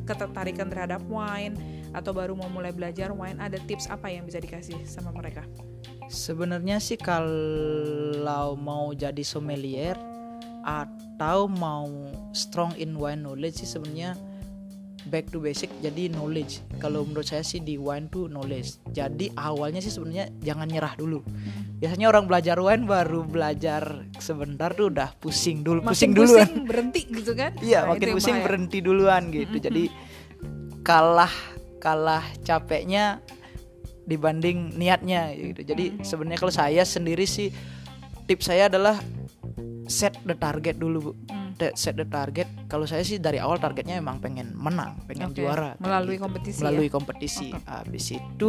ketertarikan 0.04 0.68
terhadap 0.68 1.00
wine 1.06 1.79
atau 1.90 2.12
baru 2.12 2.34
mau 2.34 2.46
mulai 2.46 2.70
belajar 2.70 3.10
wine 3.10 3.38
ada 3.38 3.58
tips 3.64 3.86
apa 3.86 4.08
yang 4.08 4.24
bisa 4.24 4.38
dikasih 4.38 4.78
sama 4.84 5.10
mereka? 5.10 5.42
sebenarnya 6.06 6.82
sih 6.82 6.98
kalau 6.98 8.58
mau 8.58 8.90
jadi 8.90 9.22
sommelier 9.22 9.94
atau 10.60 11.46
mau 11.46 11.86
strong 12.34 12.74
in 12.74 12.98
wine 12.98 13.22
knowledge 13.22 13.62
sih 13.62 13.70
sebenarnya 13.70 14.18
back 15.06 15.30
to 15.30 15.40
basic 15.40 15.70
jadi 15.80 16.12
knowledge 16.12 16.60
kalau 16.76 17.06
menurut 17.06 17.24
saya 17.24 17.40
sih 17.40 17.62
di 17.62 17.78
wine 17.78 18.10
tuh 18.10 18.26
knowledge 18.26 18.82
jadi 18.90 19.32
awalnya 19.38 19.80
sih 19.80 19.88
sebenarnya 19.88 20.28
jangan 20.44 20.68
nyerah 20.68 20.92
dulu 20.98 21.24
biasanya 21.80 22.12
orang 22.12 22.28
belajar 22.28 22.60
wine 22.60 22.84
baru 22.84 23.24
belajar 23.24 24.04
sebentar 24.18 24.74
tuh 24.74 24.92
udah 24.92 25.16
pusing 25.16 25.64
dulu 25.64 25.80
pusing 25.80 26.12
Makin 26.12 26.18
duluan 26.18 26.44
pusing 26.44 26.66
berhenti 26.68 27.00
gitu 27.08 27.32
kan? 27.32 27.52
Iya, 27.62 27.78
Nah, 27.86 27.96
makin 27.96 28.08
pusing 28.12 28.36
bahaya. 28.36 28.44
berhenti 28.44 28.78
duluan 28.84 29.22
gitu. 29.32 29.56
Jadi 29.56 29.84
kalah 30.88 31.32
kalah 31.80 32.22
capeknya 32.44 33.24
dibanding 34.04 34.74
niatnya 34.76 35.32
gitu. 35.32 35.64
Jadi 35.64 36.02
sebenarnya 36.02 36.38
kalau 36.38 36.54
saya 36.54 36.82
sendiri 36.82 37.24
sih 37.24 37.48
tips 38.26 38.50
saya 38.50 38.68
adalah 38.68 38.98
set 39.86 40.14
the 40.22 40.34
target 40.34 40.78
dulu, 40.78 41.10
Bu. 41.10 41.12
Hmm. 41.30 41.50
Set 41.76 41.98
the 41.98 42.06
target. 42.06 42.48
Kalau 42.66 42.88
saya 42.88 43.04
sih 43.04 43.20
dari 43.20 43.36
awal 43.36 43.60
targetnya 43.60 44.00
emang 44.00 44.16
pengen 44.22 44.54
menang, 44.56 44.96
pengen 45.04 45.34
Oke, 45.34 45.44
juara 45.44 45.76
melalui 45.76 46.16
gitu. 46.16 46.24
kompetisi 46.24 46.56
ya? 46.56 46.62
Melalui 46.64 46.88
kompetisi. 46.88 47.48
Habis 47.68 48.16
itu 48.16 48.48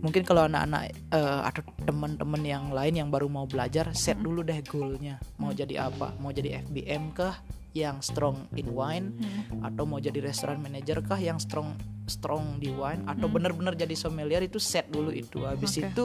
mungkin 0.00 0.24
kalau 0.24 0.48
anak-anak 0.48 0.96
eh, 1.12 1.40
atau 1.44 1.60
teman-teman 1.84 2.40
yang 2.40 2.64
lain 2.72 2.94
yang 2.96 3.08
baru 3.12 3.28
mau 3.28 3.44
belajar 3.44 3.92
set 3.92 4.16
Hmm. 4.16 4.24
dulu 4.24 4.40
deh 4.40 4.56
goalnya 4.64 5.20
mau 5.36 5.52
jadi 5.52 5.92
apa 5.92 6.16
mau 6.16 6.32
jadi 6.32 6.64
FBM 6.64 7.12
kah 7.12 7.36
yang 7.76 8.00
strong 8.00 8.48
in 8.56 8.72
wine 8.72 9.12
Hmm. 9.20 9.60
atau 9.60 9.84
mau 9.84 10.00
jadi 10.00 10.16
restoran 10.24 10.64
manager 10.64 11.04
kah 11.04 11.20
yang 11.20 11.36
strong 11.36 11.76
strong 12.10 12.58
di 12.58 12.68
wine 12.68 13.06
atau 13.06 13.26
bener-bener 13.26 13.72
jadi 13.72 13.94
sommelier 13.94 14.42
itu 14.42 14.58
set 14.58 14.90
dulu 14.90 15.08
itu. 15.08 15.46
Habis 15.46 15.78
Oke. 15.78 15.86
itu 15.86 16.04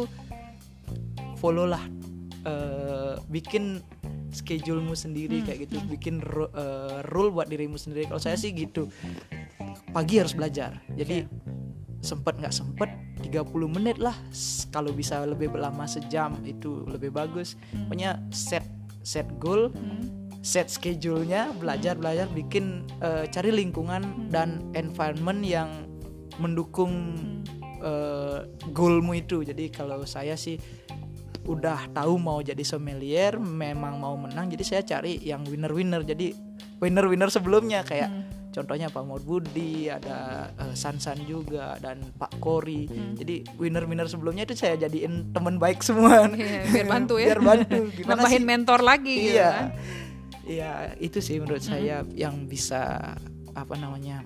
follow 1.35 1.65
lah 1.65 1.81
eh, 2.45 3.17
bikin 3.25 3.81
schedulemu 4.29 4.93
sendiri 4.93 5.41
Hmm. 5.41 5.45
kayak 5.45 5.59
gitu. 5.65 5.77
Bikin 5.89 6.21
ru- 6.21 6.53
eh, 6.53 7.01
rule 7.07 7.33
buat 7.33 7.49
dirimu 7.49 7.75
sendiri. 7.75 8.05
Kalau 8.05 8.21
saya 8.21 8.37
sih 8.37 8.53
gitu. 8.53 8.85
Pagi 9.89 10.21
harus 10.21 10.31
belajar. 10.31 10.77
Jadi 10.91 11.25
sempet 11.99 12.37
nggak 12.37 12.53
sempet 12.53 12.89
30 13.17 13.41
menit 13.65 13.97
lah. 13.97 14.13
Kalau 14.69 14.91
bisa 14.91 15.25
lebih 15.25 15.49
lama 15.51 15.89
sejam 15.89 16.37
itu 16.43 16.85
lebih 16.85 17.09
bagus. 17.09 17.57
Pokoknya 17.71 18.21
set 18.29 18.61
set 19.01 19.25
goal 19.37 19.71
Hmm. 19.71 20.29
set 20.41 20.69
schedule-nya 20.69 21.49
belajar 21.55 21.97
belajar 21.97 22.29
bikin 22.29 22.85
eh, 23.01 23.25
cari 23.25 23.49
lingkungan 23.49 24.29
dan 24.29 24.61
environment 24.73 25.41
yang 25.41 25.69
mendukung 26.41 26.93
eh, 27.83 28.39
goalmu 28.71 29.15
itu. 29.15 29.43
Jadi 29.43 29.71
kalau 29.71 30.03
saya 30.07 30.35
sih 30.35 30.59
udah 31.45 31.93
tahu 31.93 32.17
mau 32.17 32.41
jadi 32.41 32.61
sommelier 32.65 33.37
memang 33.37 34.01
mau 34.01 34.17
menang 34.17 34.49
jadi 34.49 34.63
saya 34.65 34.81
cari 34.81 35.21
yang 35.21 35.45
winner 35.45 35.69
winner 35.69 36.01
jadi 36.01 36.33
winner 36.81 37.05
winner 37.05 37.29
sebelumnya 37.29 37.85
kayak 37.85 38.09
contohnya 38.55 38.87
Pak 38.87 39.03
Maud 39.03 39.23
Budi 39.27 39.91
ada 39.91 40.49
eh, 40.55 40.73
Sansan 40.79 41.27
juga 41.27 41.75
dan 41.83 41.99
Pak 42.15 42.39
Kori. 42.39 42.87
Jadi 43.19 43.43
winner 43.59 43.83
winner 43.83 44.07
sebelumnya 44.07 44.47
itu 44.47 44.55
saya 44.55 44.79
jadiin 44.79 45.35
teman 45.35 45.59
baik 45.59 45.83
semua. 45.83 46.23
Iya, 46.35 46.63
biar 46.71 46.87
bantu 46.87 47.15
ya. 47.19 47.35
biar 47.35 47.41
bantu. 47.43 47.79
Gimana 47.91 48.11
Nambahin 48.15 48.39
sih 48.39 48.47
mentor 48.47 48.79
lagi 48.79 49.15
gitu 49.15 49.35
iya. 49.35 49.51
kan. 49.51 49.67
iya 50.45 50.71
itu 51.01 51.19
sih 51.19 51.41
menurut 51.41 51.63
saya 51.65 52.05
yang 52.15 52.47
bisa 52.47 53.11
apa 53.57 53.75
namanya 53.75 54.23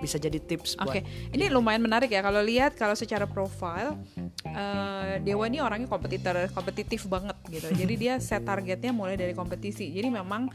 bisa 0.00 0.16
jadi 0.16 0.40
tips 0.40 0.80
buat 0.80 0.88
Oke, 0.88 1.00
ini 1.36 1.52
lumayan 1.52 1.84
menarik 1.84 2.10
ya 2.10 2.24
kalau 2.24 2.40
lihat 2.40 2.74
kalau 2.74 2.96
secara 2.96 3.28
profile 3.28 4.00
eh, 4.44 5.20
Dewa 5.20 5.44
ini 5.46 5.60
orangnya 5.60 5.86
kompetitor, 5.86 6.34
kompetitif 6.56 7.04
banget 7.06 7.36
gitu. 7.52 7.68
Jadi 7.80 7.94
dia 8.00 8.16
set 8.18 8.42
targetnya 8.42 8.90
mulai 8.90 9.14
dari 9.20 9.36
kompetisi. 9.36 9.92
Jadi 9.92 10.08
memang 10.08 10.48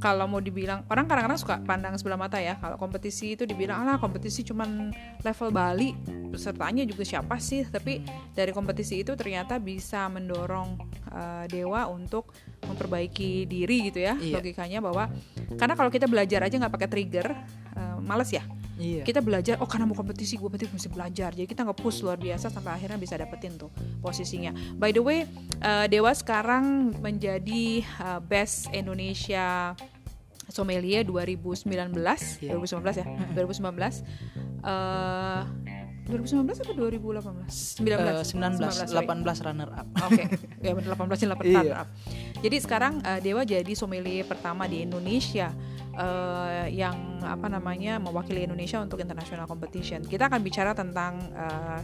kalau 0.00 0.24
mau 0.24 0.40
dibilang 0.40 0.82
orang 0.88 1.04
kadang-kadang 1.04 1.36
suka 1.36 1.60
pandang 1.60 1.92
sebelah 2.00 2.16
mata 2.16 2.40
ya 2.40 2.56
kalau 2.56 2.80
kompetisi 2.80 3.36
itu 3.36 3.44
dibilang 3.44 3.84
lah 3.84 4.00
kompetisi 4.00 4.40
cuman 4.48 4.88
level 5.20 5.52
Bali 5.52 5.92
pesertanya 6.32 6.88
juga 6.88 7.04
siapa 7.04 7.36
sih 7.36 7.68
tapi 7.68 8.00
dari 8.32 8.48
kompetisi 8.56 9.04
itu 9.04 9.12
ternyata 9.12 9.60
bisa 9.60 10.08
mendorong 10.08 10.80
uh, 11.12 11.44
dewa 11.52 11.84
untuk 11.92 12.32
memperbaiki 12.64 13.44
diri 13.44 13.92
gitu 13.92 14.00
ya 14.00 14.16
Iya. 14.16 14.40
logikanya 14.40 14.80
bahwa 14.80 15.12
karena 15.60 15.76
kalau 15.76 15.92
kita 15.92 16.08
belajar 16.08 16.48
aja 16.48 16.56
nggak 16.56 16.74
pakai 16.80 16.88
trigger 16.88 17.36
uh, 17.76 18.00
males 18.00 18.32
ya 18.32 18.40
Iya. 18.80 19.04
kita 19.04 19.20
belajar 19.20 19.60
oh 19.60 19.68
karena 19.68 19.84
mau 19.84 19.92
kompetisi 19.92 20.34
gue 20.34 20.48
berarti 20.48 20.64
mesti 20.66 20.88
belajar 20.88 21.30
jadi 21.30 21.44
kita 21.44 21.68
nge-push 21.68 22.00
luar 22.00 22.16
biasa 22.16 22.48
sampai 22.48 22.72
akhirnya 22.74 22.96
bisa 22.96 23.12
dapetin 23.14 23.54
tuh 23.54 23.68
posisinya 24.00 24.50
by 24.74 24.88
the 24.88 24.98
way 24.98 25.28
uh, 25.60 25.84
Dewa 25.84 26.08
sekarang 26.10 26.96
menjadi 26.96 27.84
uh, 28.00 28.18
best 28.18 28.72
Indonesia 28.72 29.76
sommelier 30.48 31.04
2019 31.04 31.68
Iya. 32.40 32.56
2019 32.56 33.04
ya 33.04 33.04
2019 33.36 34.00
uh, 34.64 35.44
2019 36.10 36.66
atau 36.66 36.74
2018 36.74 37.86
19 37.86 37.86
Eh, 37.86 38.26
19, 38.26 38.58
sorry. 38.82 39.06
18 39.06 39.46
runner 39.46 39.70
up. 39.70 39.86
Oke, 40.10 40.24
ya 40.66 40.72
benar 40.74 40.98
18 40.98 41.06
dan 41.22 41.28
8 41.38 41.46
Iya. 41.46 41.54
runner 41.54 41.78
up. 41.78 41.88
Jadi 42.40 42.56
sekarang 42.58 42.98
uh, 42.98 43.20
Dewa 43.22 43.46
jadi 43.46 43.72
sommelier 43.78 44.26
pertama 44.26 44.66
di 44.66 44.82
Indonesia 44.82 45.54
uh, 45.96 46.66
yang 46.70 47.22
apa 47.24 47.46
namanya 47.50 47.98
mewakili 47.98 48.46
Indonesia 48.46 48.78
untuk 48.78 49.00
international 49.02 49.46
competition. 49.46 50.04
Kita 50.04 50.30
akan 50.30 50.40
bicara 50.42 50.74
tentang 50.76 51.18
uh, 51.34 51.80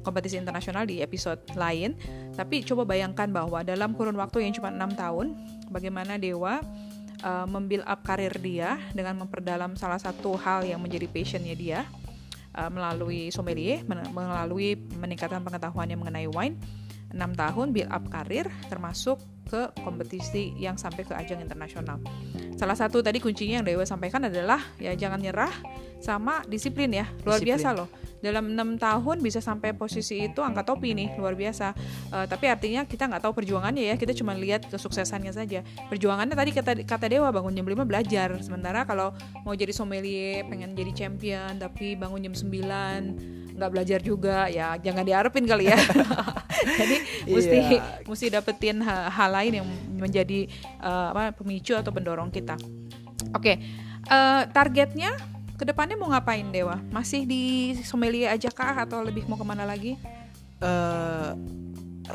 kompetisi 0.00 0.40
internasional 0.40 0.88
di 0.88 1.04
episode 1.04 1.40
lain. 1.56 1.96
Tapi 2.32 2.64
coba 2.64 2.88
bayangkan 2.88 3.28
bahwa 3.28 3.60
dalam 3.60 3.92
kurun 3.92 4.16
waktu 4.16 4.48
yang 4.48 4.52
cuma 4.56 4.72
enam 4.72 4.92
tahun, 4.96 5.36
bagaimana 5.68 6.16
Dewa 6.16 6.60
uh, 7.24 7.46
membuild 7.46 7.84
up 7.84 8.00
karir 8.04 8.32
dia 8.40 8.80
dengan 8.96 9.24
memperdalam 9.24 9.76
salah 9.76 10.00
satu 10.00 10.36
hal 10.40 10.64
yang 10.64 10.80
menjadi 10.80 11.06
passionnya 11.08 11.52
dia 11.52 11.80
uh, 12.56 12.70
melalui 12.72 13.28
sommelier, 13.28 13.84
men- 13.84 14.08
melalui 14.12 14.76
meningkatkan 14.96 15.44
pengetahuannya 15.44 15.96
mengenai 16.00 16.28
wine. 16.30 16.56
6 17.10 17.18
tahun 17.34 17.74
build 17.74 17.90
up 17.90 18.06
karir 18.06 18.46
termasuk 18.70 19.18
ke 19.50 19.74
kompetisi 19.82 20.54
yang 20.54 20.78
sampai 20.78 21.02
ke 21.02 21.10
ajang 21.10 21.42
internasional. 21.42 21.98
Salah 22.60 22.76
satu 22.76 23.00
tadi 23.00 23.24
kuncinya 23.24 23.56
yang 23.56 23.64
Dewa 23.64 23.88
sampaikan 23.88 24.20
adalah 24.28 24.60
ya 24.76 24.92
jangan 24.92 25.16
nyerah 25.16 25.48
sama 26.00 26.42
disiplin 26.48 26.90
ya. 26.90 27.06
Luar 27.22 27.38
Disiplin. 27.38 27.60
biasa 27.60 27.68
loh. 27.76 27.88
Dalam 28.20 28.52
enam 28.52 28.76
tahun 28.76 29.24
bisa 29.24 29.40
sampai 29.40 29.72
posisi 29.72 30.28
itu 30.28 30.44
angkat 30.44 30.68
topi 30.68 30.92
nih, 30.92 31.16
luar 31.16 31.32
biasa. 31.32 31.72
Eh, 32.12 32.26
tapi 32.28 32.52
artinya 32.52 32.84
kita 32.84 33.08
nggak 33.08 33.24
tahu 33.24 33.32
perjuangannya 33.32 33.92
ya, 33.92 33.94
kita 33.96 34.12
cuma 34.12 34.36
lihat 34.36 34.68
kesuksesannya 34.68 35.32
saja. 35.32 35.64
Perjuangannya 35.88 36.36
tadi 36.36 36.52
kata 36.52 36.72
kata 36.84 37.06
Dewa 37.08 37.32
bangun 37.32 37.56
jam 37.56 37.64
5 37.64 37.88
belajar. 37.88 38.28
Sementara 38.44 38.84
kalau 38.84 39.16
mau 39.40 39.56
jadi 39.56 39.72
sommelier, 39.72 40.44
pengen 40.44 40.76
jadi 40.76 40.92
champion 40.92 41.56
tapi 41.56 41.96
bangun 41.96 42.20
jam 42.28 42.34
9 42.36 43.40
nggak 43.60 43.72
belajar 43.76 44.00
juga 44.00 44.48
ya 44.48 44.80
jangan 44.80 45.04
diharapin 45.04 45.44
kali 45.44 45.68
ya 45.68 45.76
jadi 46.80 46.96
mesti 47.28 47.56
Iya. 47.60 47.80
mesti 48.08 48.26
dapetin 48.32 48.80
hal, 48.80 49.12
hal 49.12 49.30
lain 49.36 49.52
yang 49.60 49.68
menjadi 50.00 50.48
eh, 50.80 51.06
apa 51.12 51.36
pemicu 51.36 51.76
atau 51.76 51.92
pendorong 51.92 52.32
kita 52.32 52.56
oke 53.36 53.52
eh, 54.08 54.42
targetnya 54.48 55.12
ke 55.60 55.68
depannya 55.68 56.00
mau 56.00 56.08
ngapain 56.08 56.48
Dewa 56.48 56.80
masih 56.88 57.28
di 57.28 57.76
sommelier 57.84 58.32
aja 58.32 58.48
kah 58.48 58.88
atau 58.88 59.04
lebih 59.04 59.28
mau 59.28 59.36
ke 59.36 59.44
mana 59.44 59.68
lagi 59.68 60.00
eh 60.64 61.32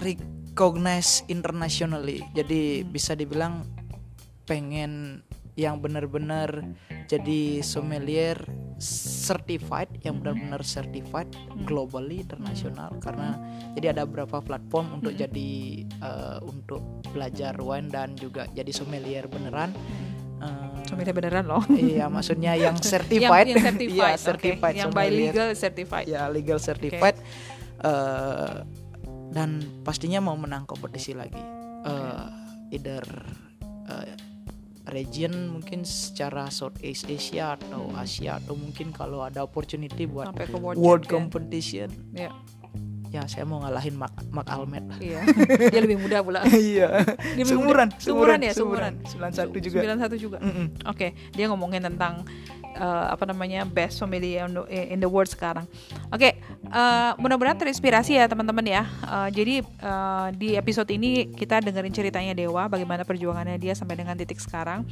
recognize 0.01 1.21
internationally. 1.27 2.23
Jadi 2.33 2.81
Hmm. 2.81 2.89
bisa 2.89 3.13
dibilang 3.13 3.67
pengen 4.49 5.21
yang 5.55 5.79
benar-benar 5.79 6.63
jadi 7.07 7.63
sommelier 7.63 8.35
certified 8.81 9.87
yang 10.03 10.19
benar-benar 10.19 10.59
certified 10.67 11.31
Hmm. 11.31 11.63
globally 11.63 12.25
internasional 12.27 12.91
karena 12.99 13.39
jadi 13.77 13.95
ada 13.95 14.03
beberapa 14.03 14.43
platform 14.43 14.99
untuk 14.99 15.15
Hmm. 15.15 15.21
jadi 15.27 15.51
eh, 15.85 16.39
untuk 16.43 16.83
belajar 17.15 17.55
wine 17.61 17.87
dan 17.87 18.19
juga 18.19 18.49
jadi 18.51 18.71
sommelier 18.73 19.29
beneran 19.31 19.71
Eh, 20.35 20.74
sommelier 20.85 21.15
beneran 21.17 21.45
loh. 21.49 21.63
Iya 21.69 22.07
maksudnya 22.07 22.53
yang 22.53 22.77
certified. 22.77 23.49
yang, 23.49 23.57
yang 23.59 23.75
certified, 23.75 24.17
oke. 24.17 24.25
certified 24.25 24.75
yang 24.77 24.91
sommelier 24.93 25.09
bilingual 25.11 25.49
certified. 25.57 26.05
Ya 26.05 26.29
legal 26.29 26.59
certified. 26.61 27.17
Eh, 27.81 28.55
dan 29.35 29.49
pastinya 29.83 30.23
mau 30.23 30.37
menang 30.37 30.63
kompetisi 30.69 31.17
lagi. 31.17 31.41
Eh, 31.85 32.25
either 32.77 33.03
eh, 33.89 34.15
region 34.93 35.49
mungkin 35.49 35.81
secara 35.81 36.53
Southeast 36.53 37.09
Asia 37.09 37.57
atau 37.57 37.89
Asia 37.97 38.37
atau 38.37 38.53
mungkin 38.53 38.93
kalau 38.93 39.25
ada 39.25 39.41
opportunity 39.41 40.05
buat 40.05 40.29
sampai 40.29 40.45
ke 40.45 40.57
world, 40.61 40.77
world 40.77 41.03
champion. 41.09 41.29
competition. 41.29 41.89
Ya 42.13 42.29
ya 43.13 43.21
saya 43.29 43.43
mau 43.47 43.61
ngalahin 43.63 43.95
Mark, 43.97 44.13
Mark 44.29 44.47
Almed 44.49 44.85
lah 44.89 44.99
iya. 45.01 45.21
Dia 45.73 45.81
lebih 45.81 45.97
muda 46.01 46.21
pula. 46.21 46.41
Iya. 46.49 47.03
Dia 47.35 47.45
seumuran 47.45 47.89
muda. 47.91 48.01
seumuran 48.01 48.39
ya 48.41 48.51
seumuran. 48.53 48.93
91 49.05 49.65
juga. 49.65 49.79
91 49.83 50.15
juga. 50.19 50.37
Mm-mm. 50.41 50.67
Oke, 50.89 51.13
dia 51.33 51.45
ngomongin 51.49 51.83
tentang 51.83 52.25
eh, 52.75 53.05
apa 53.11 53.23
namanya 53.27 53.63
best 53.65 53.99
sommelier 53.99 54.45
in 54.45 54.53
the, 54.55 54.63
in 54.71 54.99
the 55.01 55.09
world 55.09 55.29
sekarang. 55.29 55.65
Oke, 56.11 56.39
eh, 56.69 57.11
mudah-mudahan 57.21 57.57
terinspirasi 57.57 58.17
ya 58.17 58.25
teman-teman 58.25 58.65
ya. 58.65 58.83
Eh, 58.85 59.29
jadi 59.33 59.55
eh, 59.61 60.27
di 60.35 60.49
episode 60.57 60.89
ini 60.93 61.29
kita 61.33 61.61
dengerin 61.61 61.93
ceritanya 61.93 62.33
Dewa, 62.33 62.65
bagaimana 62.69 63.05
perjuangannya 63.05 63.57
dia 63.61 63.73
sampai 63.77 63.99
dengan 63.99 64.17
titik 64.17 64.41
sekarang. 64.41 64.85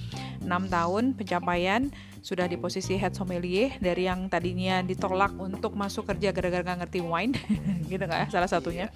6 0.44 0.50
tahun 0.50 1.18
pencapaian 1.18 1.90
sudah 2.24 2.48
di 2.48 2.56
posisi 2.56 2.96
head 2.96 3.12
sommelier 3.12 3.76
dari 3.84 4.08
yang 4.08 4.32
tadinya 4.32 4.80
ditolak 4.80 5.36
untuk 5.36 5.76
masuk 5.76 6.08
kerja 6.08 6.32
gara-gara 6.32 6.64
nggak 6.64 6.80
ngerti 6.88 7.00
wine, 7.04 7.36
gitu 7.92 8.00
nggak 8.00 8.20
ya 8.26 8.28
salah 8.32 8.48
satunya. 8.48 8.88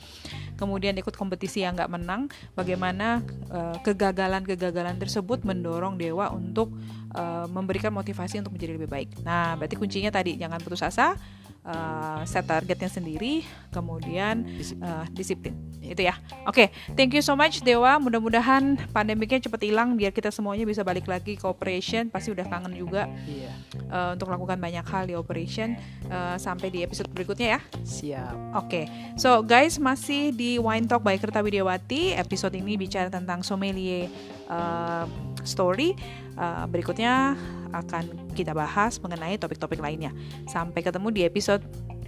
Kemudian 0.56 0.96
ikut 0.96 1.12
kompetisi 1.14 1.62
yang 1.68 1.76
nggak 1.76 1.92
menang, 1.92 2.32
bagaimana 2.56 3.20
eh, 3.52 3.78
kegagalan-kegagalan 3.84 4.96
tersebut 4.96 5.44
mendorong 5.44 6.00
Dewa 6.00 6.32
untuk 6.32 6.72
eh, 7.12 7.48
memberikan 7.52 7.92
motivasi 7.92 8.40
untuk 8.40 8.56
menjadi 8.56 8.80
lebih 8.80 8.90
baik. 8.90 9.10
Nah, 9.28 9.60
berarti 9.60 9.76
kuncinya 9.76 10.10
tadi 10.10 10.40
jangan 10.40 10.64
putus 10.64 10.88
asa, 10.88 11.20
eh, 11.68 12.22
set 12.24 12.48
targetnya 12.48 12.88
sendiri, 12.88 13.44
kemudian 13.76 14.48
eh, 14.58 15.06
disiplin. 15.12 15.54
Itu 15.84 16.04
ya. 16.04 16.20
Oke, 16.44 16.72
thank 16.96 17.16
you 17.16 17.24
so 17.24 17.36
much 17.36 17.64
Dewa. 17.64 17.96
Mudah-mudahan 18.00 18.76
pandemiknya 18.92 19.48
cepat 19.48 19.64
hilang 19.64 19.96
biar 19.96 20.12
kita 20.12 20.32
semuanya 20.32 20.68
bisa 20.68 20.84
balik 20.84 21.08
lagi 21.08 21.40
ke 21.40 21.46
operation. 21.48 22.12
Pasti 22.12 22.32
udah 22.32 22.44
kangen 22.48 22.76
juga 22.76 23.08
iya 23.28 23.52
eh, 23.76 24.10
untuk 24.16 24.28
melakukan 24.32 24.60
banyak 24.60 24.86
hal 24.88 25.04
di 25.08 25.16
operation. 25.16 25.76
Eh, 26.08 26.36
sampai 26.40 26.72
di 26.72 26.84
episode 26.84 27.12
berikutnya 27.12 27.60
ya. 27.60 27.62
siap 27.84 28.36
Oke, 28.56 28.88
so 29.20 29.44
guys 29.44 29.76
masih 29.80 30.32
di 30.32 30.56
Wine 30.60 30.88
Talk 30.88 31.04
by 31.04 31.20
Kerta 31.20 31.44
Widiawati. 31.44 32.16
Episode 32.16 32.56
ini 32.60 32.80
bicara 32.80 33.12
tentang 33.12 33.44
sommelier 33.44 34.08
uh, 34.48 35.06
story. 35.48 35.96
Uh, 36.36 36.68
berikutnya 36.68 37.40
akan 37.72 38.36
kita 38.36 38.52
bahas 38.52 39.00
mengenai 39.00 39.40
topik-topik 39.40 39.80
lainnya. 39.80 40.12
Sampai 40.46 40.84
ketemu 40.84 41.08
di 41.10 41.22
episode 41.24 41.64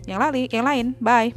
yang 0.05 0.19
lain. 0.19 0.47
Yang 0.51 0.65
lain, 0.67 0.85
bye. 0.99 1.31